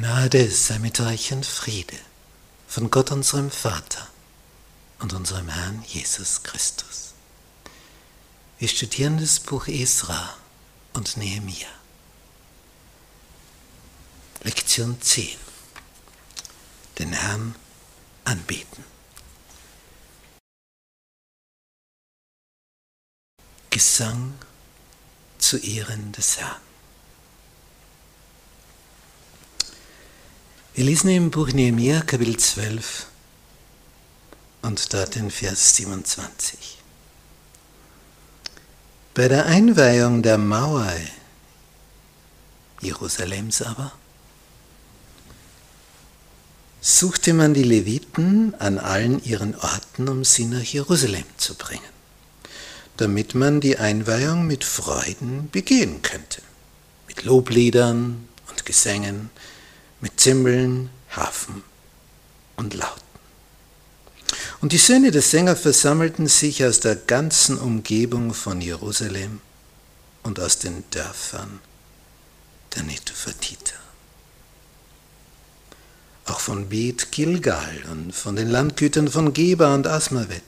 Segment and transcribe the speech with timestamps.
[0.00, 1.98] Gnade sei mit euch und Friede
[2.68, 4.06] von Gott unserem Vater
[5.00, 7.14] und unserem Herrn Jesus Christus.
[8.60, 10.36] Wir studieren das Buch Esra
[10.92, 11.66] und Nehemia.
[14.44, 15.36] Lektion 10.
[17.00, 17.56] Den Herrn
[18.24, 18.84] anbeten.
[23.70, 24.38] Gesang
[25.38, 26.67] zu Ehren des Herrn.
[30.78, 33.06] Wir lesen im Buch Nehemiah Kapitel 12
[34.62, 36.78] und dort den Vers 27.
[39.12, 40.92] Bei der Einweihung der Mauer
[42.80, 43.90] Jerusalems aber
[46.80, 51.92] suchte man die Leviten an allen ihren Orten, um sie nach Jerusalem zu bringen,
[52.98, 56.40] damit man die Einweihung mit Freuden begehen könnte,
[57.08, 59.30] mit Lobliedern und Gesängen,
[60.00, 61.62] mit Zimbeln, Hafen
[62.56, 63.02] und Lauten.
[64.60, 69.40] Und die Söhne der Sänger versammelten sich aus der ganzen Umgebung von Jerusalem
[70.22, 71.60] und aus den Dörfern
[72.74, 73.76] der Netophatiter.
[76.26, 80.42] Auch von Bet Gilgal und von den Landgütern von Geba und Asmavet,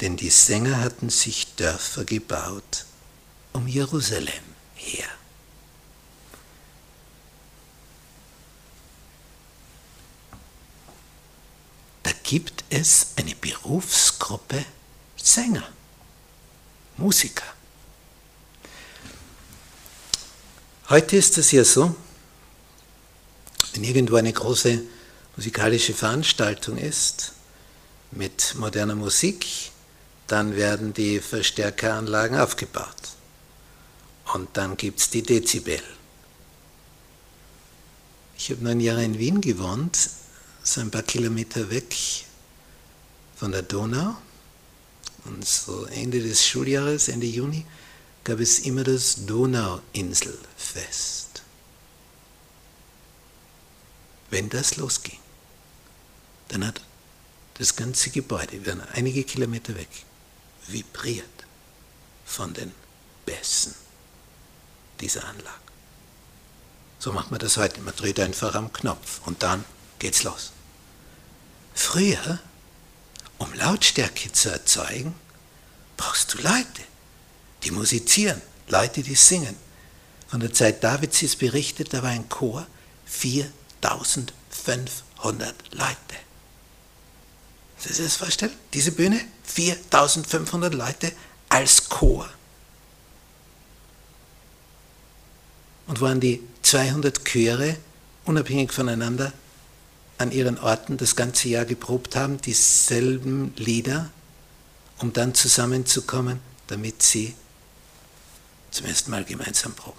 [0.00, 2.84] denn die Sänger hatten sich Dörfer gebaut
[3.52, 5.08] um Jerusalem her.
[12.32, 14.64] Gibt es eine Berufsgruppe
[15.16, 15.68] Sänger,
[16.96, 17.44] Musiker.
[20.88, 21.94] Heute ist es ja so,
[23.74, 24.80] wenn irgendwo eine große
[25.36, 27.32] musikalische Veranstaltung ist
[28.12, 29.44] mit moderner Musik,
[30.26, 32.96] dann werden die Verstärkeranlagen aufgebaut.
[34.32, 35.82] Und dann gibt es die Dezibel.
[38.38, 39.98] Ich habe neun Jahre in Wien gewohnt
[40.62, 41.94] so ein paar Kilometer weg
[43.36, 44.16] von der Donau.
[45.24, 47.64] Und so Ende des Schuljahres, Ende Juni,
[48.24, 51.42] gab es immer das Donauinselfest.
[54.30, 55.18] Wenn das losging,
[56.48, 56.80] dann hat
[57.54, 59.88] das ganze Gebäude, wir waren einige Kilometer weg,
[60.66, 61.26] vibriert
[62.24, 62.72] von den
[63.26, 63.74] Bässen
[65.00, 65.58] dieser Anlage.
[66.98, 67.80] So macht man das heute.
[67.80, 69.64] Man dreht einfach am Knopf und dann
[69.98, 70.52] geht's los.
[71.74, 72.38] Früher,
[73.38, 75.14] um Lautstärke zu erzeugen,
[75.96, 76.82] brauchst du Leute,
[77.64, 79.56] die musizieren, Leute, die singen.
[80.28, 82.66] Von der Zeit Davids ist berichtet, da war ein Chor,
[83.06, 85.96] 4500 Leute.
[87.78, 88.52] Sie sich das vorstellen?
[88.72, 91.12] Diese Bühne, 4500 Leute
[91.48, 92.28] als Chor.
[95.86, 97.76] Und waren die 200 Chöre
[98.24, 99.32] unabhängig voneinander
[100.22, 104.10] an ihren Orten das ganze Jahr geprobt haben, dieselben Lieder,
[104.98, 107.34] um dann zusammenzukommen, damit sie
[108.70, 109.98] zum ersten Mal gemeinsam proben.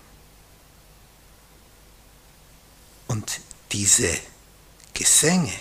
[3.07, 3.41] Und
[3.71, 4.09] diese
[4.93, 5.53] Gesänge,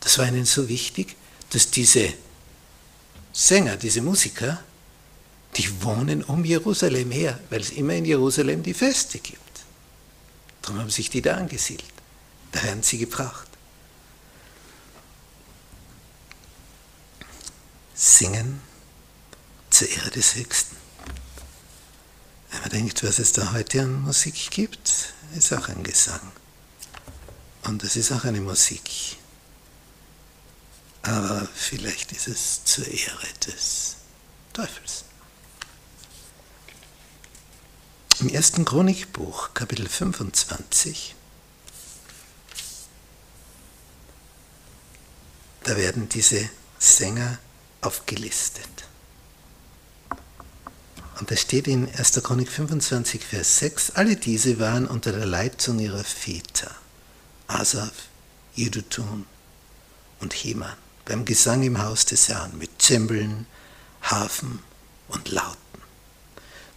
[0.00, 1.16] das war ihnen so wichtig,
[1.50, 2.12] dass diese
[3.32, 4.62] Sänger, diese Musiker,
[5.56, 9.40] die wohnen um Jerusalem her, weil es immer in Jerusalem die Feste gibt.
[10.62, 11.93] Darum haben sich die da angesiedelt.
[12.54, 13.48] Da werden sie gebracht.
[17.96, 18.62] Singen
[19.70, 20.76] zur Ehre des Höchsten.
[22.50, 26.20] Wenn man denkt, was es da heute an Musik gibt, ist auch ein Gesang.
[27.64, 29.16] Und das ist auch eine Musik.
[31.02, 33.96] Aber vielleicht ist es zur Ehre des
[34.52, 35.04] Teufels.
[38.20, 41.16] Im ersten Chronikbuch, Kapitel 25,
[45.64, 46.48] da werden diese
[46.78, 47.38] Sänger
[47.80, 48.68] aufgelistet.
[51.18, 52.22] Und da steht in 1.
[52.22, 56.70] Chronik 25, Vers 6, alle diese waren unter der Leitung ihrer Väter,
[57.46, 57.92] Asaf,
[58.54, 59.24] Jedutun
[60.20, 63.46] und Heman, beim Gesang im Haus des Herrn mit Zimbeln,
[64.02, 64.58] Hafen
[65.08, 65.56] und Lauten,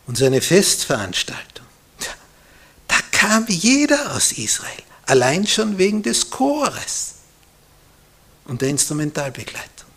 [0.07, 1.65] Und so eine Festveranstaltung,
[2.87, 7.15] da kam jeder aus Israel, allein schon wegen des Chores
[8.45, 9.89] und der Instrumentalbegleitung.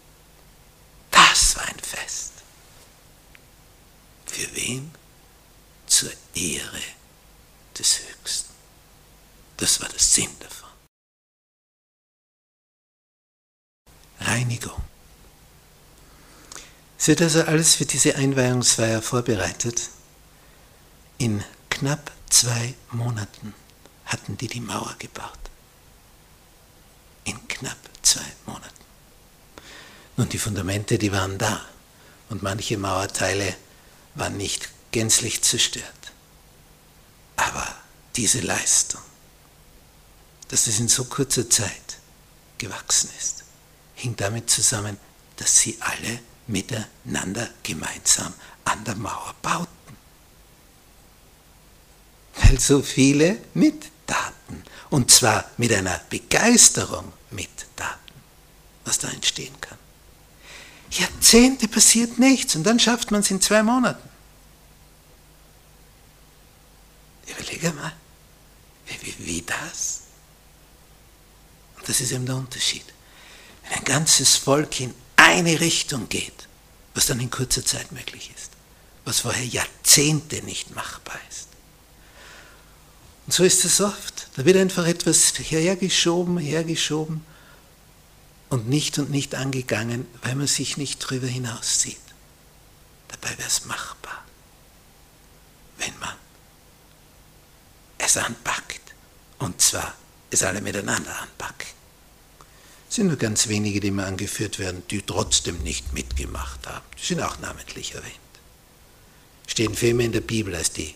[1.10, 2.32] Das war ein Fest.
[4.26, 4.90] Für wen?
[5.86, 6.82] Zur Ehre
[7.78, 8.52] des Höchsten.
[9.56, 10.68] Das war der Sinn davon.
[14.20, 14.82] Reinigung.
[16.98, 19.90] Es wird also alles für diese Einweihungsfeier vorbereitet.
[21.20, 23.52] In knapp zwei Monaten
[24.04, 25.38] hatten die die Mauer gebaut.
[27.24, 28.84] In knapp zwei Monaten.
[30.16, 31.64] Nun, die Fundamente, die waren da.
[32.28, 33.56] Und manche Mauerteile
[34.14, 36.12] waren nicht gänzlich zerstört.
[37.34, 37.66] Aber
[38.14, 39.02] diese Leistung,
[40.48, 41.98] dass es in so kurzer Zeit
[42.58, 43.42] gewachsen ist,
[43.94, 44.98] hing damit zusammen,
[45.36, 48.32] dass sie alle miteinander gemeinsam
[48.64, 49.77] an der Mauer bauten.
[52.42, 54.62] Weil so viele mittaten.
[54.90, 58.12] Und zwar mit einer Begeisterung mittaten,
[58.84, 59.78] was da entstehen kann.
[60.90, 64.08] Jahrzehnte passiert nichts und dann schafft man es in zwei Monaten.
[67.26, 67.92] Überlege mal,
[68.86, 70.02] wie, wie, wie das?
[71.78, 72.84] Und das ist eben der Unterschied.
[73.64, 76.48] Wenn ein ganzes Volk in eine Richtung geht,
[76.94, 78.52] was dann in kurzer Zeit möglich ist,
[79.04, 81.47] was vorher Jahrzehnte nicht machbar ist.
[83.28, 84.28] Und so ist es oft.
[84.36, 87.26] Da wird einfach etwas hergeschoben, hergeschoben
[88.48, 92.00] und nicht und nicht angegangen, weil man sich nicht drüber hinaus sieht.
[93.08, 94.24] Dabei wäre es machbar,
[95.76, 96.14] wenn man
[97.98, 98.94] es anpackt.
[99.40, 99.92] Und zwar
[100.30, 101.68] es alle miteinander anpacken.
[102.88, 106.86] Es sind nur ganz wenige, die mal angeführt werden, die trotzdem nicht mitgemacht haben.
[106.98, 108.14] Die sind auch namentlich erwähnt.
[109.46, 110.94] Stehen viel mehr in der Bibel als die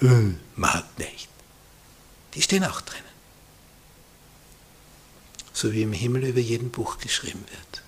[0.00, 1.31] äh, mag nicht.
[2.34, 3.02] Die stehen auch drinnen.
[5.52, 7.82] So wie im Himmel über jedem Buch geschrieben wird,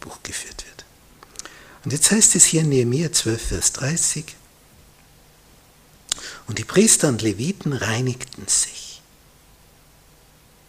[0.00, 0.84] Buch geführt wird.
[1.84, 4.36] Und jetzt heißt es hier in Nehemiah 12, Vers 30,
[6.46, 9.00] und die Priester und Leviten reinigten sich.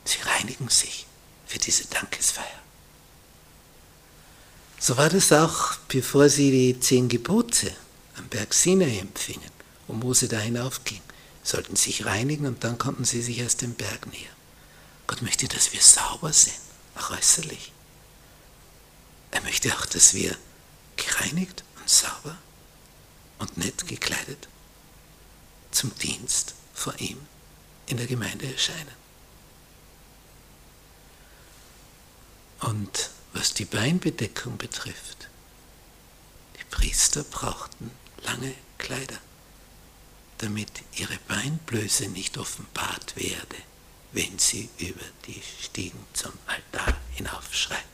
[0.06, 1.08] Sie reinigen sich
[1.46, 2.46] für diese Dankesfeier.
[4.80, 7.74] So war das auch, bevor sie die zehn Gebote
[8.18, 9.52] am Berg Sinai empfingen,
[9.88, 11.02] wo Mose da hinaufging.
[11.44, 14.36] Sollten sich reinigen und dann konnten sie sich erst dem Berg nähern.
[15.08, 16.56] Gott möchte, dass wir sauber sind,
[16.96, 17.72] auch äußerlich.
[19.32, 20.36] Er möchte auch, dass wir
[20.96, 22.38] gereinigt und sauber
[23.40, 24.48] und nett gekleidet
[25.72, 27.18] zum Dienst vor ihm
[27.88, 29.04] in der Gemeinde erscheinen.
[32.62, 35.28] Und was die Beinbedeckung betrifft,
[36.58, 37.92] die Priester brauchten
[38.24, 39.18] lange Kleider,
[40.44, 43.56] damit ihre Beinblöße nicht offenbart werde,
[44.12, 47.94] wenn sie über die Stiegen zum Altar hinaufschreiten.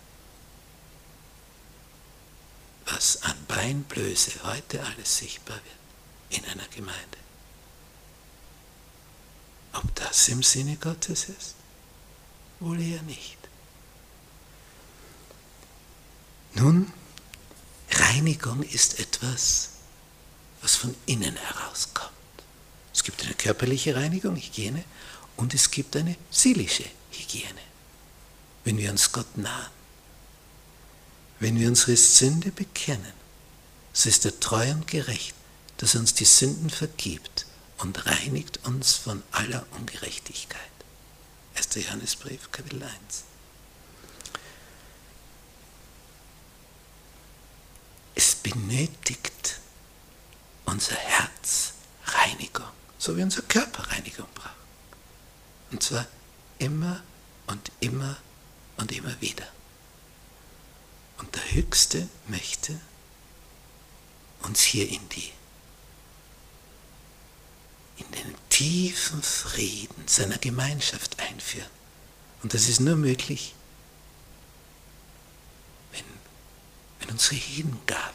[2.87, 7.17] Was an Beinblöße heute alles sichtbar wird in einer Gemeinde.
[9.73, 11.53] Ob das im Sinne Gottes ist?
[12.59, 13.37] Wohl eher nicht.
[16.55, 16.91] Nun,
[17.91, 19.69] Reinigung ist etwas,
[20.61, 22.18] was von innen herauskommt.
[22.99, 24.83] Es gibt eine körperliche Reinigung, Hygiene,
[25.37, 27.61] und es gibt eine seelische Hygiene.
[28.65, 29.71] Wenn wir uns Gott nahen,
[31.39, 33.13] wenn wir unsere Sünde bekennen,
[33.93, 35.33] so ist er treu und gerecht,
[35.77, 37.45] dass er uns die Sünden vergibt
[37.77, 40.59] und reinigt uns von aller Ungerechtigkeit.
[41.55, 41.69] 1.
[41.75, 42.91] Johannesbrief, Kapitel 1.
[48.15, 49.61] Es benötigt
[50.65, 51.71] unser Herz
[52.07, 52.67] Reinigung,
[52.99, 54.53] so wie unser Körper Reinigung braucht.
[55.71, 56.05] Und zwar
[56.59, 57.01] immer
[57.47, 58.17] und immer
[58.77, 59.47] und immer wieder.
[61.17, 62.79] Und der Höchste möchte
[64.41, 65.31] uns hier in die
[67.97, 71.69] in den tiefen Frieden seiner Gemeinschaft einführen.
[72.41, 73.53] Und das ist nur möglich,
[75.91, 76.05] wenn,
[76.99, 78.13] wenn unsere Hingabe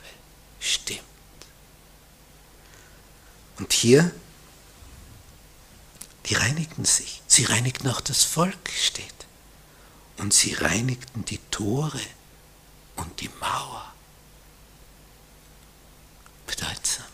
[0.61, 1.01] stimmt.
[3.59, 4.11] Und hier,
[6.27, 7.23] die reinigten sich.
[7.27, 9.05] Sie reinigten auch das Volk, steht.
[10.19, 12.01] Und sie reinigten die Tore
[12.97, 13.93] und die Mauer.
[16.47, 17.07] Bedeutsam.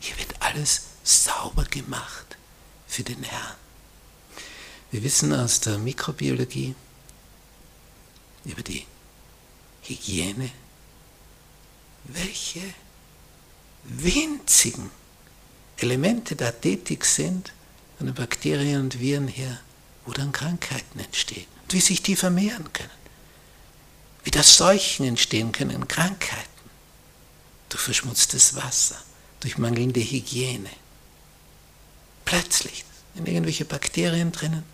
[0.00, 2.36] Hier wird alles sauber gemacht
[2.86, 3.56] für den Herrn.
[4.90, 6.74] Wir wissen aus der Mikrobiologie
[8.44, 8.86] über die
[9.82, 10.50] Hygiene
[12.04, 12.60] welche
[13.84, 14.90] winzigen
[15.78, 17.52] Elemente da tätig sind,
[17.96, 19.60] von den Bakterien und Viren her,
[20.04, 22.90] wo dann Krankheiten entstehen und wie sich die vermehren können.
[24.24, 26.48] Wie das Seuchen entstehen können, Krankheiten
[27.68, 28.96] durch verschmutztes Wasser,
[29.40, 30.70] durch mangelnde Hygiene.
[32.24, 32.84] Plötzlich
[33.14, 34.64] sind irgendwelche Bakterien drinnen,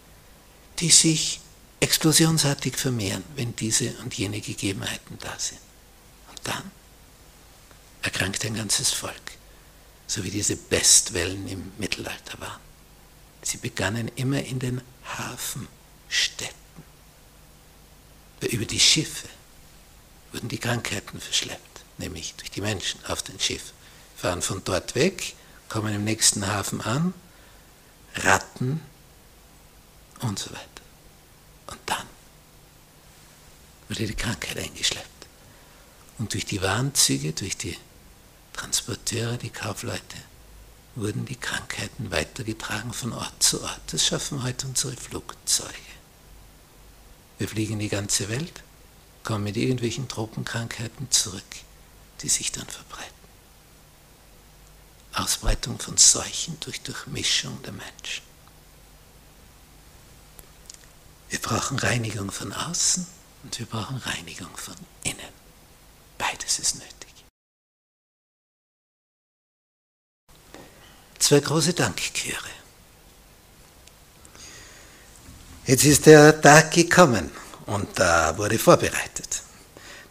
[0.78, 1.40] die sich
[1.80, 5.60] explosionsartig vermehren, wenn diese und jene Gegebenheiten da sind.
[6.30, 6.70] Und dann
[8.02, 9.32] erkrankt ein ganzes Volk,
[10.06, 12.69] so wie diese Bestwellen im Mittelalter waren.
[13.42, 16.54] Sie begannen immer in den Hafenstädten.
[18.40, 19.28] Über die Schiffe
[20.32, 23.72] wurden die Krankheiten verschleppt, nämlich durch die Menschen auf den Schiff.
[24.16, 25.34] Fahren von dort weg,
[25.68, 27.14] kommen im nächsten Hafen an,
[28.16, 28.80] Ratten
[30.20, 30.64] und so weiter.
[31.68, 32.06] Und dann
[33.88, 35.08] wurde die Krankheit eingeschleppt.
[36.18, 37.76] Und durch die Warnzüge, durch die
[38.52, 40.16] Transporteure, die Kaufleute,
[40.94, 43.80] wurden die Krankheiten weitergetragen von Ort zu Ort.
[43.88, 45.74] Das schaffen heute unsere Flugzeuge.
[47.38, 48.62] Wir fliegen die ganze Welt,
[49.24, 51.42] kommen mit irgendwelchen Tropenkrankheiten zurück,
[52.22, 53.10] die sich dann verbreiten.
[55.14, 58.22] Ausbreitung von Seuchen durch Durchmischung der Menschen.
[61.30, 63.06] Wir brauchen Reinigung von außen
[63.44, 65.32] und wir brauchen Reinigung von innen.
[66.18, 67.09] Beides ist nötig.
[71.20, 72.48] Zwei große Dankchöre.
[75.66, 77.30] Jetzt ist der Tag gekommen
[77.66, 79.42] und da wurde vorbereitet.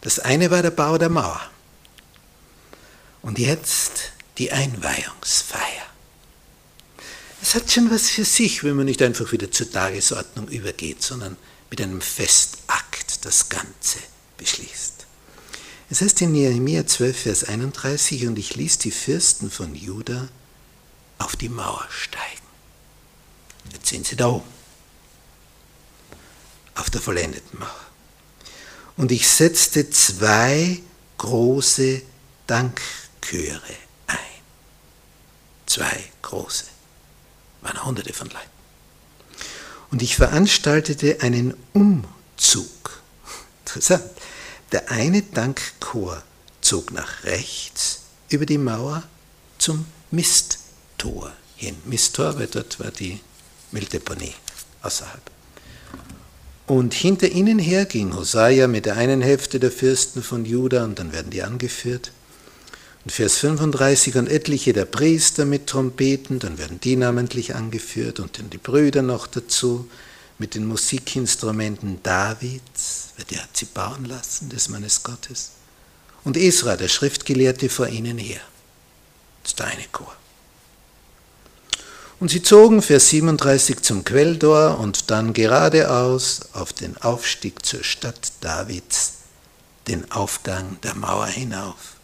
[0.00, 1.40] Das eine war der Bau der Mauer.
[3.20, 5.86] Und jetzt die Einweihungsfeier.
[7.42, 11.36] Es hat schon was für sich, wenn man nicht einfach wieder zur Tagesordnung übergeht, sondern
[11.70, 13.98] mit einem Festakt das Ganze
[14.38, 15.06] beschließt.
[15.90, 20.28] Es heißt in Nehemiah 12, Vers 31, und ich ließ die Fürsten von Juda
[21.20, 22.26] auf die Mauer steigen.
[23.72, 24.48] Jetzt sind sie da oben,
[26.74, 27.86] auf der vollendeten Mauer.
[28.96, 30.82] Und ich setzte zwei
[31.18, 32.02] große
[32.46, 33.60] Dankchöre
[34.06, 34.18] ein.
[35.66, 36.64] Zwei große
[37.60, 38.50] waren hunderte von Leuten.
[39.90, 43.02] Und ich veranstaltete einen Umzug.
[43.66, 44.04] Interessant.
[44.72, 46.22] Der eine Dankchor
[46.60, 49.02] zog nach rechts über die Mauer
[49.58, 49.84] zum
[51.00, 51.76] Misttor hin.
[51.86, 53.20] Misttor, weil dort war die
[53.72, 54.34] Mülldeponie
[54.82, 55.22] außerhalb.
[56.66, 60.98] Und hinter ihnen her ging Hosea mit der einen Hälfte der Fürsten von Juda, und
[60.98, 62.12] dann werden die angeführt.
[63.04, 68.38] Und Vers 35, und etliche der Priester mit Trompeten, dann werden die namentlich angeführt und
[68.38, 69.88] dann die Brüder noch dazu
[70.38, 75.52] mit den Musikinstrumenten Davids, weil der hat sie bauen lassen, des Mannes Gottes.
[76.24, 78.40] Und Esra, der Schriftgelehrte, vor ihnen her.
[79.42, 80.19] Das ist der eine Chor.
[82.20, 88.32] Und sie zogen, Vers 37, zum Quelltor und dann geradeaus auf den Aufstieg zur Stadt
[88.42, 89.14] Davids,
[89.88, 91.96] den Aufgang der Mauer hinauf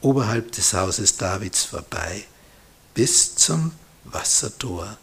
[0.00, 2.24] oberhalb des Hauses Davids vorbei
[2.94, 3.72] bis zum
[4.04, 4.96] Wassertor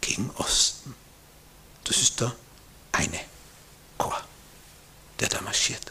[0.00, 0.94] gegen Osten.
[1.82, 2.32] Das ist der
[2.92, 3.18] eine
[3.98, 4.20] Chor,
[5.18, 5.90] der da marschiert.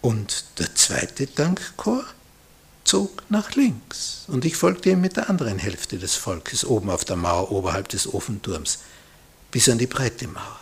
[0.00, 2.06] Und der zweite Dankchor
[2.88, 7.04] zog nach links und ich folgte ihm mit der anderen Hälfte des Volkes oben auf
[7.04, 8.78] der Mauer oberhalb des Ofenturms
[9.50, 10.60] bis an die breite Mauer.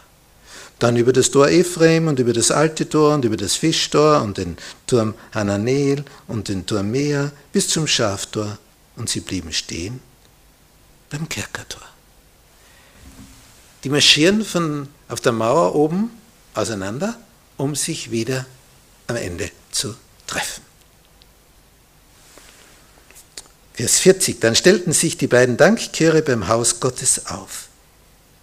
[0.81, 4.39] Dann über das Tor Ephraim und über das alte Tor und über das Fischtor und
[4.39, 4.57] den
[4.89, 8.59] Turm Hananel und den Turm Mea bis zum Schaftor
[8.97, 10.01] und sie blieben stehen
[11.11, 11.83] beim Kerkertor.
[13.85, 16.11] Die marschieren von auf der Mauer oben
[16.55, 17.17] auseinander,
[17.57, 18.47] um sich wieder
[19.07, 19.95] am Ende zu
[20.27, 20.76] treffen.
[23.77, 24.41] Vers 40.
[24.41, 27.69] Dann stellten sich die beiden Dankchöre beim Haus Gottes auf.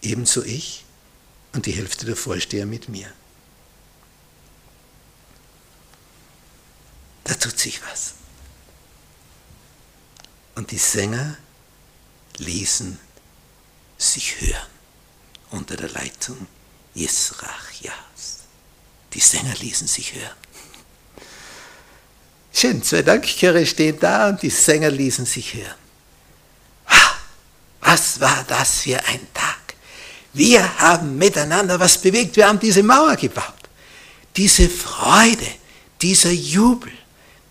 [0.04, 0.86] Ebenso ich
[1.54, 3.12] und die Hälfte der Vorsteher mit mir.
[7.24, 8.14] Da tut sich was.
[10.54, 11.36] Und die Sänger
[12.38, 13.00] ließen
[13.98, 14.68] sich hören
[15.50, 16.46] unter der Leitung
[16.94, 18.44] Jesrachjas.
[19.14, 20.38] Die Sänger ließen sich hören.
[22.64, 25.76] Schön, zwei Dankchöre stehen da und die Sänger ließen sich hören.
[27.82, 29.76] Was war das für ein Tag?
[30.32, 32.38] Wir haben miteinander was bewegt.
[32.38, 33.54] Wir haben diese Mauer gebaut.
[34.38, 35.46] Diese Freude,
[36.02, 36.94] dieser Jubel,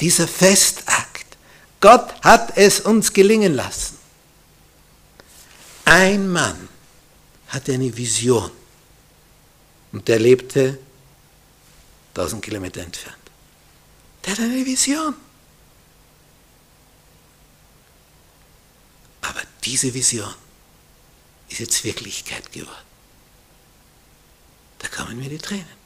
[0.01, 1.27] dieser Festakt.
[1.79, 3.99] Gott hat es uns gelingen lassen.
[5.85, 6.71] Ein Mann
[7.49, 8.51] hatte eine Vision
[9.93, 10.79] und der lebte
[12.15, 13.22] 1000 Kilometer entfernt.
[14.25, 15.15] Der Er hat eine Vision.
[19.23, 20.35] Aber diese Vision
[21.49, 22.87] ist jetzt Wirklichkeit geworden.
[24.79, 25.83] Da kommen mir die Tränen.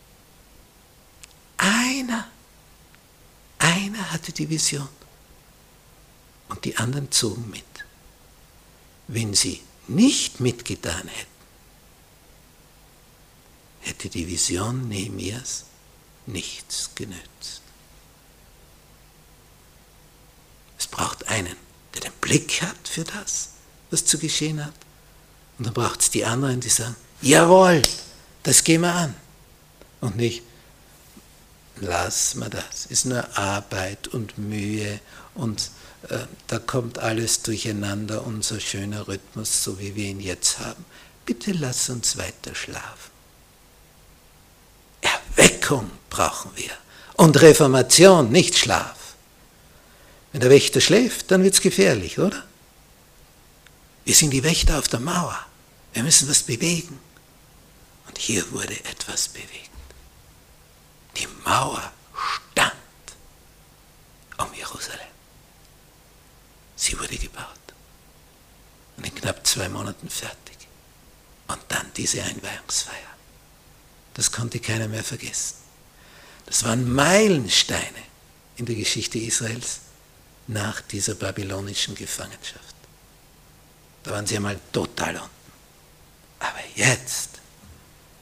[1.57, 2.29] Einer,
[3.59, 4.89] einer hatte die Vision
[6.49, 7.65] und die anderen zogen mit.
[9.09, 11.37] Wenn sie nicht mitgetan hätten,
[13.81, 15.65] hätte die Vision Nehemias
[16.27, 17.63] nichts genützt.
[20.79, 20.87] Es
[21.27, 21.57] einen,
[21.95, 23.51] der den Blick hat für das,
[23.91, 24.75] was zu geschehen hat.
[25.59, 27.83] Und dann braucht es die anderen, die sagen, jawohl,
[28.43, 29.15] das gehen wir an.
[30.01, 30.43] Und nicht,
[31.77, 35.01] lass mal das, ist nur Arbeit und Mühe
[35.35, 35.71] und
[36.09, 40.85] äh, da kommt alles durcheinander, unser schöner Rhythmus, so wie wir ihn jetzt haben.
[41.25, 43.11] Bitte lass uns weiter schlafen.
[45.01, 46.71] Erweckung brauchen wir
[47.15, 49.06] und Reformation, nicht Schlaf.
[50.37, 52.45] Wenn der Wächter schläft, dann wird es gefährlich, oder?
[54.05, 55.35] Wir sind die Wächter auf der Mauer.
[55.95, 57.01] Wir müssen was bewegen.
[58.07, 59.71] Und hier wurde etwas bewegt.
[61.17, 61.91] Die Mauer
[62.53, 62.75] stand
[64.37, 65.09] um Jerusalem.
[66.77, 67.47] Sie wurde gebaut.
[68.99, 70.59] Und in knapp zwei Monaten fertig.
[71.49, 73.15] Und dann diese Einweihungsfeier.
[74.13, 75.55] Das konnte keiner mehr vergessen.
[76.45, 78.03] Das waren Meilensteine
[78.59, 79.81] in der Geschichte Israels
[80.47, 82.75] nach dieser babylonischen Gefangenschaft.
[84.03, 85.31] Da waren sie einmal total unten.
[86.39, 87.41] Aber jetzt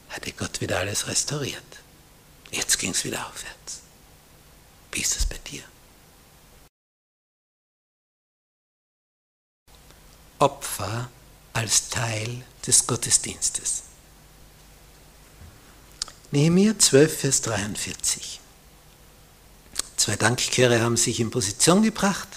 [0.09, 1.63] hatte Gott wieder alles restauriert.
[2.51, 3.81] Jetzt ging es wieder aufwärts.
[4.91, 5.63] Wie ist es bei dir?
[10.39, 11.09] Opfer
[11.53, 13.83] als Teil des Gottesdienstes.
[16.31, 18.41] Nehemiah 12, Vers 43.
[20.05, 22.27] Zwei Dankchöre haben sich in Position gebracht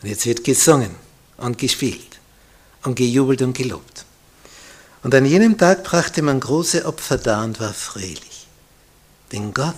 [0.00, 0.94] und jetzt wird gesungen
[1.36, 2.18] und gespielt
[2.84, 4.06] und gejubelt und gelobt.
[5.02, 8.46] Und an jenem Tag brachte man große Opfer dar und war fröhlich,
[9.32, 9.74] denn Gott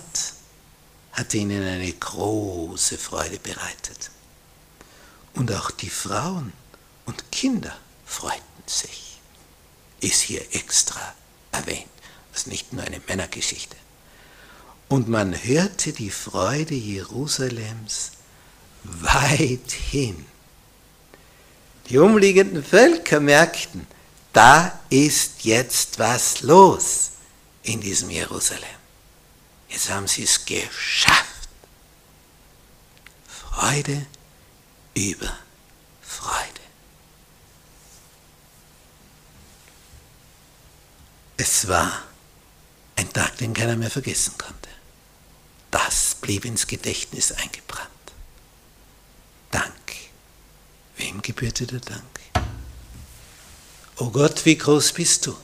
[1.11, 4.09] hatte ihnen eine große Freude bereitet.
[5.33, 6.53] Und auch die Frauen
[7.05, 9.19] und Kinder freuten sich.
[9.99, 11.13] Ist hier extra
[11.51, 11.89] erwähnt.
[12.31, 13.75] Das ist nicht nur eine Männergeschichte.
[14.87, 18.11] Und man hörte die Freude Jerusalems
[18.83, 20.25] weithin.
[21.89, 23.87] Die umliegenden Völker merkten,
[24.33, 27.11] da ist jetzt was los
[27.63, 28.63] in diesem Jerusalem.
[29.69, 31.49] Jetzt haben sie es geschafft.
[33.27, 34.05] Freude
[34.93, 35.37] über
[36.01, 36.65] Freude.
[41.37, 42.03] Es war
[42.95, 44.64] ein Tag, den keiner mehr vergessen konnte.
[45.75, 47.89] Das blieb ins Gedächtnis eingebrannt.
[49.51, 49.73] Dank.
[50.95, 52.19] Wem gebührte der Dank?
[53.97, 55.35] O Gott, wie groß bist du?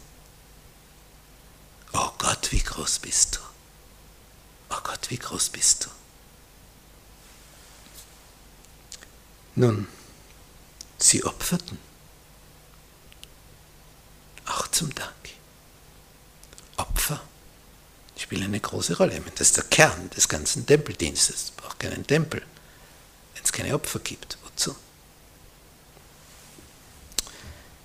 [1.92, 4.74] O Gott, wie groß bist du?
[4.74, 5.90] O Gott, wie groß bist du?
[9.56, 9.86] Nun,
[10.98, 11.78] sie opferten.
[14.46, 15.41] Auch zum Dank.
[18.32, 19.22] Spielen eine große Rolle.
[19.36, 21.36] Das ist der Kern des ganzen Tempeldienstes.
[21.36, 22.42] Es braucht keinen Tempel,
[23.34, 24.38] wenn es keine Opfer gibt.
[24.46, 24.74] Wozu?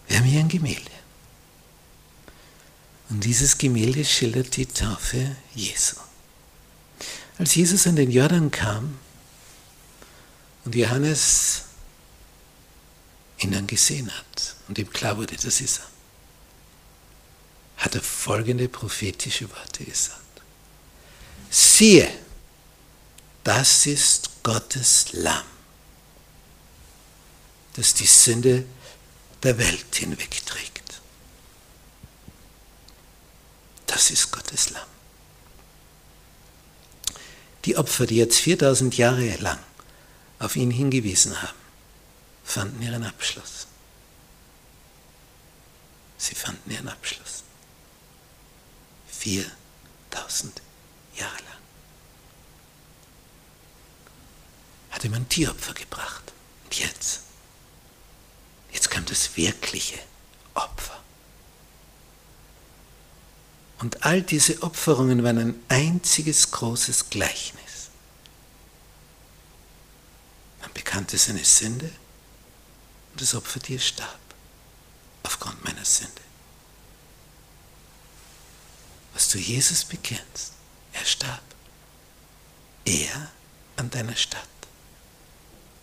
[0.07, 0.93] Wir haben hier ein Gemälde.
[3.09, 5.97] Und dieses Gemälde schildert die Taufe Jesu.
[7.39, 9.01] Als Jesus an den Jordan kam
[10.65, 11.65] und Johannes
[13.39, 15.89] ihn dann gesehen hat und ihm klar wurde, das ist er,
[17.79, 20.21] hat er folgende prophetische Worte gesagt.
[21.51, 22.11] Siehe,
[23.45, 25.45] das ist Gottes Lamm,
[27.75, 28.65] das die Sünde
[29.43, 31.01] der Welt hinwegträgt.
[33.87, 34.89] Das ist Gottes Lamm.
[37.65, 39.59] Die Opfer, die jetzt 4000 Jahre lang
[40.39, 41.59] auf ihn hingewiesen haben,
[42.45, 43.67] fanden ihren Abschluss.
[46.19, 47.43] Sie fanden ihren Abschluss.
[49.09, 50.63] 4000
[51.17, 51.61] Jahre lang.
[55.07, 56.33] Hatte man Tieropfer gebracht.
[56.65, 57.21] Und jetzt?
[58.73, 60.01] Jetzt kam das wirkliche
[60.53, 61.01] Opfer.
[63.79, 67.91] Und all diese Opferungen waren ein einziges großes Gleichnis.
[70.61, 71.93] Man bekannte seine Sünde
[73.13, 74.19] und das Opfertier starb
[75.23, 76.11] aufgrund meiner Sünde.
[79.15, 80.55] Was du Jesus bekennst,
[80.93, 81.45] er starb.
[82.85, 83.31] Er
[83.77, 84.49] an deiner Stadt.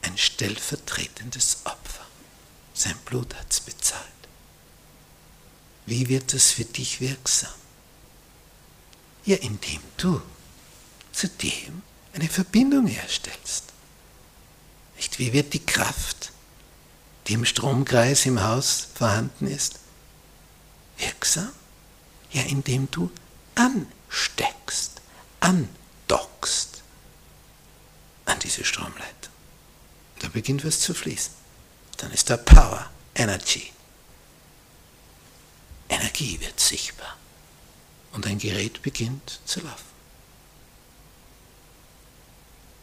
[0.04, 2.06] Ein stellvertretendes Opfer.
[2.74, 4.04] Sein Blut hat es bezahlt.
[5.86, 7.54] Wie wird es für dich wirksam?
[9.26, 10.22] Ja, indem du
[11.12, 11.82] zu dem
[12.14, 13.66] eine Verbindung herstellst.
[14.96, 15.20] Nicht?
[15.20, 16.32] Wie wird die Kraft,
[17.28, 19.80] die im Stromkreis im Haus vorhanden ist,
[20.98, 21.52] wirksam?
[22.32, 23.12] Ja, indem du
[23.56, 25.02] ansteckst,
[25.40, 26.82] andockst
[28.26, 29.13] an diese Stromleitung.
[30.34, 31.34] Beginnt was zu fließen.
[31.98, 33.72] Dann ist da Power, Energy.
[35.88, 37.18] Energie wird sichtbar
[38.14, 39.94] und ein Gerät beginnt zu laufen.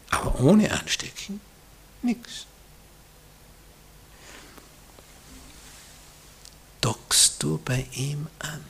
[0.09, 1.41] Aber ohne Anstecken
[2.01, 2.45] nichts.
[6.79, 8.63] Dockst du bei ihm an?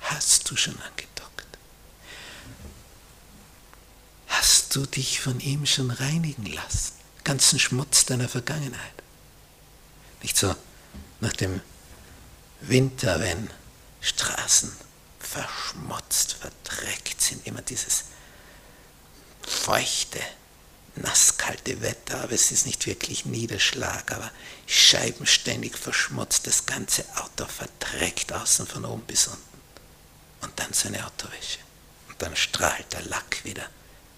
[0.00, 1.46] Hast du schon angedockt?
[4.28, 6.99] Hast du dich von ihm schon reinigen lassen?
[7.24, 8.94] Ganzen Schmutz deiner Vergangenheit.
[10.22, 10.54] Nicht so
[11.20, 11.60] nach dem
[12.60, 13.50] Winter, wenn
[14.00, 14.72] Straßen
[15.18, 18.04] verschmutzt, verdreckt sind, immer dieses
[19.42, 20.20] feuchte,
[20.96, 24.30] nasskalte Wetter, aber es ist nicht wirklich Niederschlag, aber
[24.66, 29.40] Scheiben ständig verschmutzt, das ganze Auto verdreckt außen von oben bis unten.
[30.42, 31.58] Und dann seine Autowäsche.
[32.08, 33.66] Und dann strahlt der Lack wieder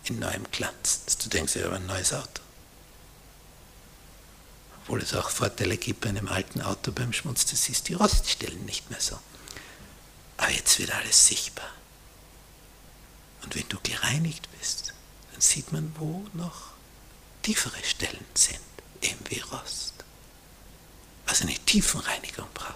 [0.05, 2.43] in neuem Glanz, dass du denkst, ich habe ein neues Auto.
[4.83, 8.65] Obwohl es auch Vorteile gibt bei einem alten Auto beim Schmutz, das ist die Roststellen
[8.65, 9.19] nicht mehr so.
[10.37, 11.71] Aber jetzt wird alles sichtbar.
[13.43, 14.93] Und wenn du gereinigt bist,
[15.31, 16.73] dann sieht man, wo noch
[17.43, 18.59] tiefere Stellen sind,
[19.03, 19.95] eben wie Rost.
[21.27, 22.75] Was eine Tiefenreinigung braucht.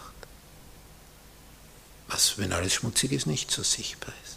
[2.07, 4.37] Was, wenn alles schmutzig ist, nicht so sichtbar ist.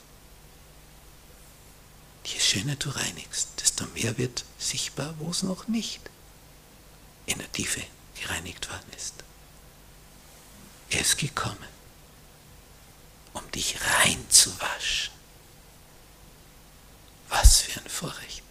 [2.25, 6.01] Je schöner du reinigst, desto mehr wird sichtbar, wo es noch nicht
[7.29, 7.81] in der Tiefe
[8.19, 9.13] gereinigt worden ist.
[10.89, 11.67] Er ist gekommen,
[13.33, 15.13] um dich reinzuwaschen.
[17.29, 18.43] Was für ein Vorrecht,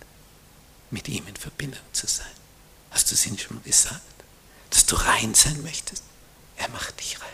[0.90, 2.26] mit ihm in Verbindung zu sein.
[2.90, 4.02] Hast du es ihm schon gesagt?
[4.70, 6.04] Dass du rein sein möchtest?
[6.56, 7.28] Er macht dich rein.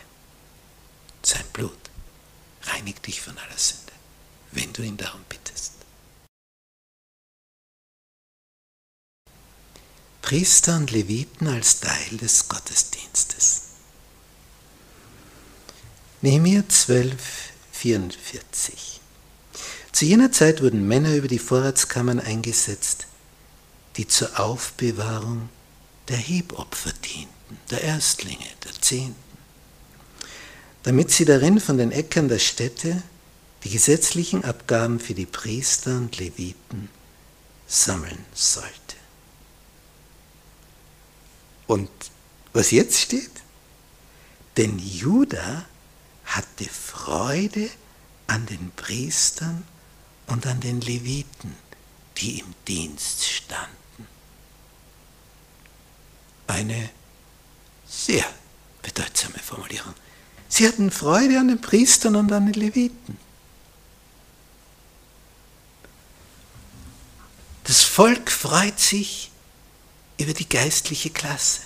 [1.23, 1.79] Sein Blut
[2.63, 3.93] reinigt dich von aller Sünde,
[4.53, 5.73] wenn du ihn darum bittest.
[10.25, 13.61] Priester und Leviten als Teil des Gottesdienstes.
[16.23, 17.15] Nehemiah 12,
[17.73, 19.03] 44.
[19.93, 23.07] Zu jener Zeit wurden Männer über die Vorratskammern eingesetzt,
[23.99, 25.51] die zur Aufbewahrung
[26.09, 29.15] der Hebopfer dienten, der Erstlinge, der Zehnten,
[30.85, 33.03] damit sie darin von den Äckern der Städte
[33.63, 36.89] die gesetzlichen Abgaben für die Priester und Leviten
[37.67, 38.94] sammeln sollte.
[41.67, 41.91] Und
[42.53, 43.31] was jetzt steht?
[44.57, 45.65] Denn Judah
[46.25, 47.69] hatte Freude
[48.27, 49.65] an den Priestern
[50.27, 51.55] und an den Leviten,
[52.17, 54.07] die im Dienst standen.
[56.47, 56.91] Eine
[57.87, 58.25] sehr
[58.83, 59.95] bedeutsame Formulierung.
[60.49, 63.19] Sie hatten Freude an den Priestern und an den Leviten.
[67.65, 69.31] Das Volk freut sich
[70.19, 71.61] über die geistliche Klasse,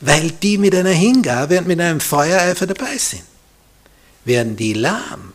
[0.00, 3.24] weil die mit einer Hingabe und mit einem Feuereifer dabei sind.
[4.24, 5.32] Werden die lahm,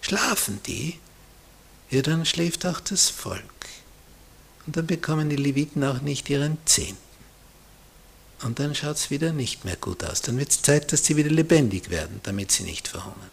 [0.00, 0.98] schlafen die,
[1.90, 3.42] ja dann schläft auch das Volk.
[4.66, 6.96] Und dann bekommen die Leviten auch nicht ihren Zehnten.
[8.42, 10.20] Und dann schaut es wieder nicht mehr gut aus.
[10.20, 13.30] Dann wird es Zeit, dass sie wieder lebendig werden, damit sie nicht verhungern.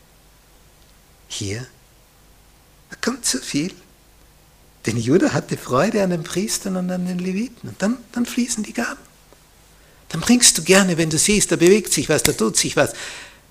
[1.28, 1.68] Hier
[2.94, 3.74] da kommt zu viel.
[4.86, 7.70] Denn Judah hatte Freude an den Priestern und an den Leviten.
[7.70, 9.00] Und dann, dann fließen die Gaben.
[10.10, 12.94] Dann bringst du gerne, wenn du siehst, da bewegt sich was, da tut sich was.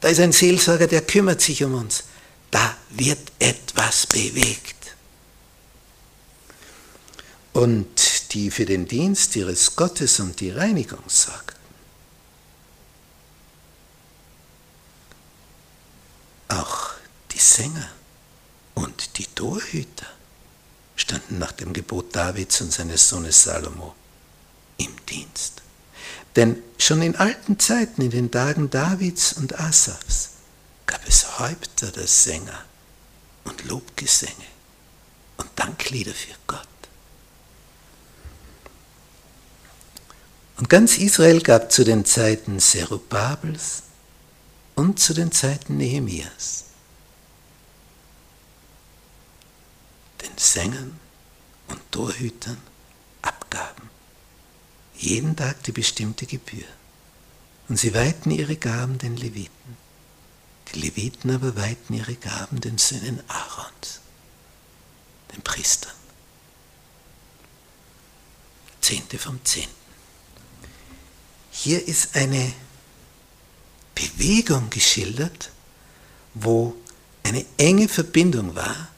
[0.00, 2.04] Da ist ein Seelsorger, der kümmert sich um uns.
[2.50, 4.76] Da wird etwas bewegt.
[7.52, 11.60] Und die für den Dienst ihres Gottes und die Reinigung sorgten.
[16.48, 16.90] Auch
[17.32, 17.90] die Sänger
[18.74, 20.06] und die Torhüter
[20.96, 23.94] standen nach dem Gebot Davids und seines Sohnes Salomo
[24.78, 25.62] im Dienst.
[26.36, 30.30] Denn schon in alten Zeiten, in den Tagen Davids und Asafs,
[30.86, 32.64] gab es Häupter der Sänger
[33.44, 34.32] und Lobgesänge
[35.36, 36.68] und Danklieder für Gott.
[40.56, 43.82] Und ganz Israel gab zu den Zeiten Zerubabels
[44.74, 46.64] und zu den Zeiten Nehemias
[50.32, 51.00] den Sängern
[51.68, 52.58] und Torhütern
[53.22, 53.90] abgaben.
[54.96, 56.66] Jeden Tag die bestimmte Gebühr.
[57.68, 59.76] Und sie weihten ihre Gaben den Leviten.
[60.72, 64.00] Die Leviten aber weihten ihre Gaben den Söhnen Aarons,
[65.34, 65.92] den Priestern.
[68.80, 69.70] Zehnte vom Zehnten.
[71.50, 72.52] Hier ist eine
[73.94, 75.50] Bewegung geschildert,
[76.34, 76.74] wo
[77.22, 78.91] eine enge Verbindung war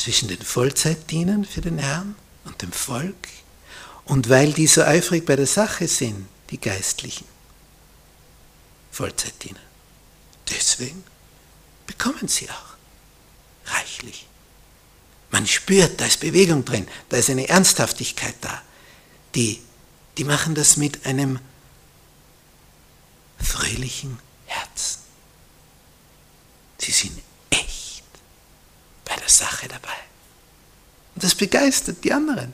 [0.00, 2.14] zwischen den Vollzeitdienern für den Herrn
[2.46, 3.28] und dem Volk.
[4.06, 7.26] Und weil die so eifrig bei der Sache sind, die Geistlichen,
[8.90, 9.60] Vollzeitdiener,
[10.48, 11.04] deswegen
[11.86, 14.26] bekommen sie auch reichlich.
[15.30, 18.62] Man spürt, da ist Bewegung drin, da ist eine Ernsthaftigkeit da.
[19.34, 19.60] Die,
[20.16, 21.38] die machen das mit einem
[23.38, 25.00] fröhlichen Herzen.
[26.78, 27.20] Sie sind
[29.20, 29.96] der Sache dabei.
[31.14, 32.52] Und das begeistert die anderen.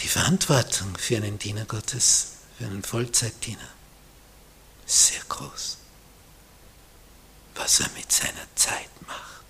[0.00, 3.68] Die Verantwortung für einen Diener Gottes, für einen Vollzeitdiener,
[4.86, 5.78] ist sehr groß.
[7.54, 9.44] Was er mit seiner Zeit macht.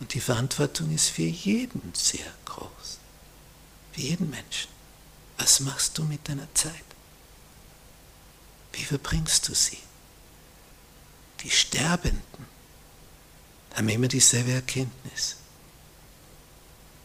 [0.00, 2.98] Und die Verantwortung ist für jeden sehr groß.
[3.92, 4.70] Für jeden Menschen.
[5.38, 6.72] Was machst du mit deiner Zeit?
[8.72, 9.78] Wie verbringst du sie?
[11.44, 12.22] Die Sterbenden
[13.74, 15.36] haben immer dieselbe Erkenntnis.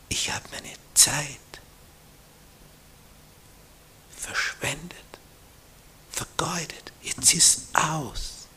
[0.08, 1.38] Ich habe meine Zeit
[4.16, 5.20] verschwendet,
[6.12, 6.92] vergeudet.
[7.02, 8.48] Jetzt ist aus.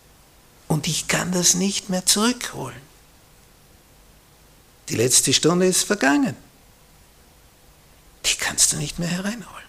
[0.68, 2.80] Und ich kann das nicht mehr zurückholen.
[4.88, 6.36] Die letzte Stunde ist vergangen.
[8.24, 9.62] Die kannst du nicht mehr hereinholen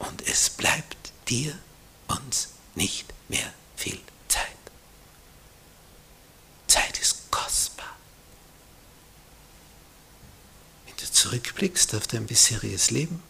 [0.00, 1.56] und es bleibt dir,
[2.08, 4.46] uns nicht mehr viel Zeit.
[6.66, 7.96] Zeit ist kostbar.
[10.86, 13.22] Wenn du zurückblickst auf dein bisheriges Leben,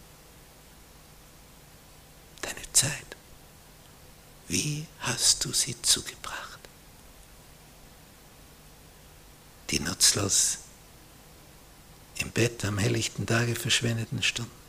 [2.41, 3.15] deine Zeit,
[4.49, 6.59] wie hast du sie zugebracht?
[9.69, 10.57] Die nutzlos
[12.17, 14.61] im Bett am helllichten Tage verschwendeten Stunden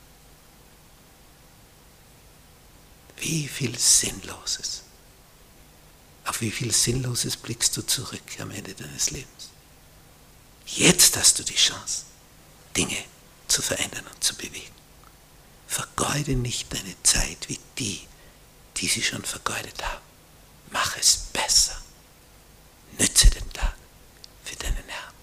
[3.16, 4.82] Wie viel Sinnloses.
[6.24, 9.50] Auf wie viel Sinnloses blickst du zurück am Ende deines Lebens?
[10.66, 12.04] Jetzt hast du die Chance,
[12.76, 13.04] Dinge
[13.48, 14.74] zu verändern und zu bewegen.
[15.66, 18.06] Vergeude nicht deine Zeit wie die,
[18.76, 20.02] die sie schon vergeudet haben.
[20.70, 21.76] Mach es besser.
[22.98, 23.74] Nütze den Tag
[24.44, 25.14] für deinen Herrn.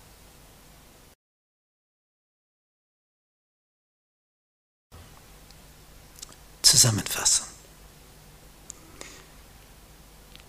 [6.61, 7.47] Zusammenfassung.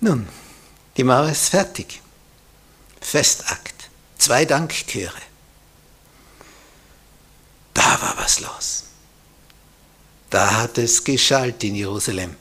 [0.01, 0.29] Nun,
[0.97, 2.01] die Mauer ist fertig.
[3.01, 3.75] Festakt.
[4.19, 5.23] Zwei Dankchöre.
[7.75, 8.85] Da war was los.
[10.31, 12.37] Da hat es geschallt in Jerusalem.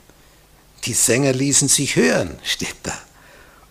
[0.84, 2.98] Die Sänger ließen sich hören, steht da.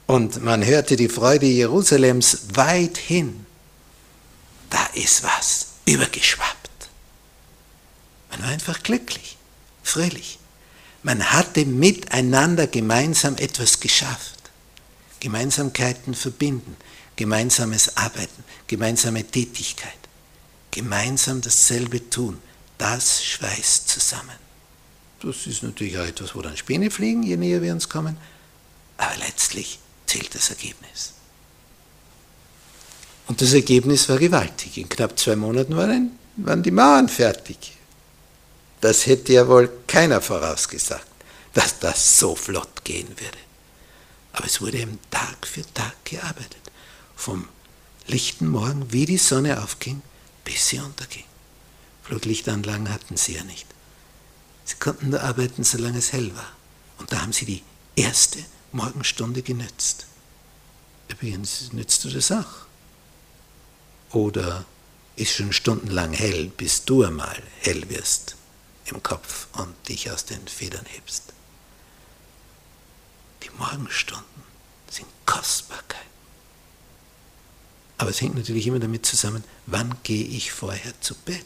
[0.06, 3.45] Und man hörte die Freude Jerusalems weit hin.
[4.69, 6.89] Da ist was übergeschwappt.
[8.32, 9.38] Man war einfach glücklich,
[9.84, 10.38] fröhlich.
[11.03, 14.35] Man hatte miteinander gemeinsam etwas geschafft.
[15.19, 16.77] Gemeinsamkeiten verbinden,
[17.15, 19.97] gemeinsames Arbeiten, gemeinsame Tätigkeit,
[20.71, 22.39] gemeinsam dasselbe tun,
[22.77, 24.38] das schweißt zusammen.
[25.21, 28.15] Das ist natürlich auch etwas, wo dann Späne fliegen, je näher wir uns kommen,
[28.97, 31.13] aber letztlich zählt das Ergebnis.
[33.27, 34.77] Und das Ergebnis war gewaltig.
[34.77, 37.77] In knapp zwei Monaten waren, die Mauern fertig.
[38.81, 41.05] Das hätte ja wohl keiner vorausgesagt,
[41.53, 43.37] dass das so flott gehen würde.
[44.31, 46.61] Aber es wurde eben Tag für Tag gearbeitet.
[47.15, 47.47] Vom
[48.07, 50.01] lichten Morgen, wie die Sonne aufging,
[50.45, 51.25] bis sie unterging.
[52.03, 53.67] Fluglichtanlagen hatten sie ja nicht.
[54.63, 56.51] Sie konnten nur arbeiten, solange es hell war.
[56.99, 57.63] Und da haben sie die
[57.95, 58.39] erste
[58.71, 60.05] Morgenstunde genützt.
[61.09, 62.65] Übrigens nützt du das auch.
[64.11, 64.65] Oder
[65.15, 68.35] ist schon stundenlang hell, bis du einmal hell wirst
[68.91, 71.34] im Kopf und dich aus den Federn hebst.
[73.43, 74.43] Die Morgenstunden
[74.89, 75.99] sind Kostbarkeit.
[77.97, 81.45] Aber es hängt natürlich immer damit zusammen, wann gehe ich vorher zu Bett.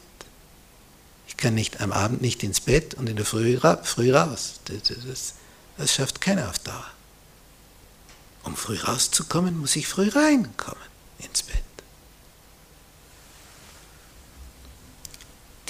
[1.28, 4.60] Ich kann nicht am Abend nicht ins Bett und in der Früh, früh raus.
[4.66, 5.34] Das, das,
[5.78, 6.86] das schafft keiner auf Dauer.
[8.44, 10.84] Um früh rauszukommen, muss ich früh reinkommen
[11.20, 11.64] ins Bett.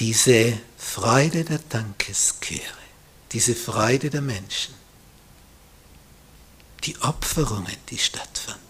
[0.06, 2.60] Diese Freude der Dankesköre,
[3.32, 4.74] diese Freude der Menschen,
[6.84, 8.68] die Opferungen, die stattfanden,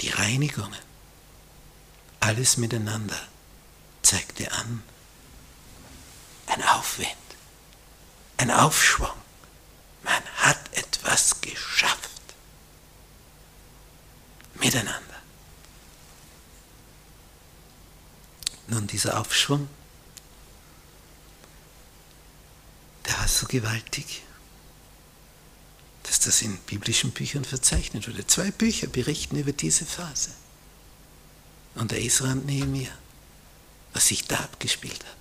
[0.00, 0.80] die Reinigungen,
[2.18, 3.20] alles miteinander
[4.02, 4.82] zeigte an,
[6.48, 7.14] ein Aufwind,
[8.38, 9.14] ein Aufschwung.
[10.02, 12.10] Man hat etwas geschafft.
[14.54, 15.22] Miteinander.
[18.66, 19.68] Nun, dieser Aufschwung,
[23.06, 24.22] der war so gewaltig,
[26.04, 28.26] dass das in biblischen Büchern verzeichnet wurde.
[28.26, 30.30] Zwei Bücher berichten über diese Phase.
[31.74, 32.96] Und der Esra und Nehemiah,
[33.92, 35.16] was sich da abgespielt hat.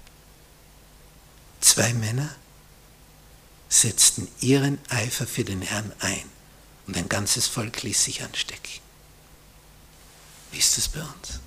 [1.62, 2.36] Zwei Männer
[3.70, 6.30] setzten ihren Eifer für den Herrn ein
[6.86, 8.82] und ein ganzes Volk ließ sich anstecken.
[10.52, 11.40] Wie ist das bei uns?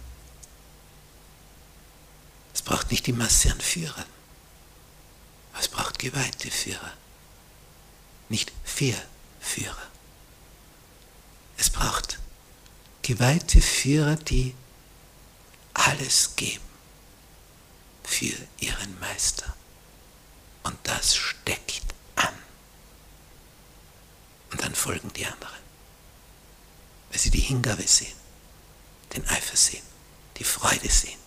[2.53, 4.07] Es braucht nicht die Masse an Führern,
[5.61, 6.93] es braucht geweihte Führer,
[8.29, 9.01] nicht vier
[9.41, 9.91] Führer.
[11.57, 12.19] Es braucht
[13.03, 14.55] geweihte Führer, die
[15.75, 16.65] alles geben
[18.05, 19.55] für ihren Meister.
[20.63, 21.85] Und das steckt
[22.17, 22.35] an.
[24.51, 25.61] Und dann folgen die anderen,
[27.11, 28.17] weil sie die Hingabe sehen,
[29.15, 29.85] den Eifer sehen,
[30.37, 31.19] die Freude sehen,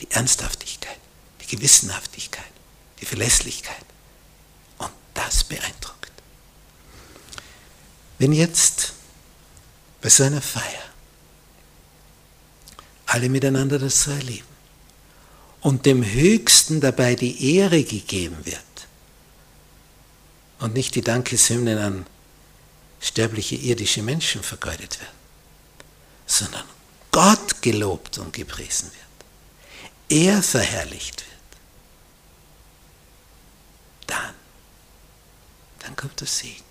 [0.00, 0.98] die Ernsthaftigkeit,
[1.40, 2.52] die Gewissenhaftigkeit,
[3.02, 3.84] die Verlässlichkeit.
[4.78, 6.12] Und das beeindruckt.
[8.18, 8.92] Wenn jetzt
[10.00, 10.82] bei so einer Feier
[13.06, 14.46] alle miteinander das so erleben
[15.60, 18.62] und dem Höchsten dabei die Ehre gegeben wird
[20.60, 22.06] und nicht die Dankeshymnen an
[23.00, 25.18] sterbliche irdische Menschen vergeudet werden,
[26.26, 26.64] sondern
[27.10, 29.02] Gott gelobt und gepriesen wird,
[30.08, 31.32] er verherrlicht wird,
[34.06, 34.34] dann,
[35.82, 36.64] dann kommt der Segen.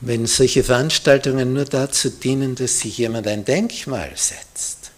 [0.00, 4.90] wenn solche Veranstaltungen nur dazu dienen, dass sich jemand ein Denkmal setzt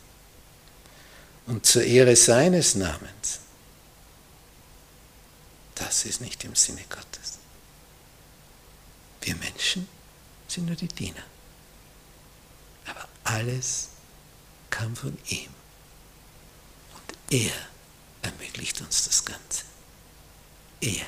[1.47, 3.41] und zur Ehre seines Namens,
[5.77, 7.39] das ist nicht im Sinne Gottes.
[9.23, 9.89] Wir Menschen
[10.49, 11.23] sind nur die Diener.
[12.87, 13.89] Aber alles
[14.71, 15.51] kam von ihm.
[16.95, 17.53] Und er
[18.23, 19.68] ermöglicht uns das Ganze.
[20.81, 21.07] Er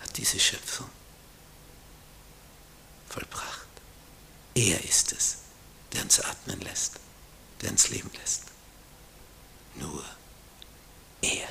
[0.00, 0.88] hat diese Schöpfung
[3.08, 3.68] vollbracht.
[4.54, 5.38] Er ist es,
[5.92, 6.98] der uns atmen lässt,
[7.62, 8.42] der uns leben lässt.
[9.76, 10.04] Nur
[11.22, 11.48] er.